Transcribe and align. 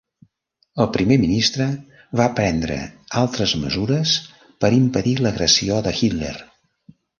El 0.85 0.87
primer 0.93 1.17
ministre 1.25 1.67
va 2.21 2.25
prendre 2.39 2.79
altres 3.21 3.55
mesures 3.67 4.17
per 4.65 4.75
impedir 4.81 5.15
l'agressió 5.23 5.81
de 5.91 5.97
Hitler. 6.03 6.37